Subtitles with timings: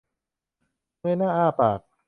[0.99, 1.79] เงยหน้าอ้าปาก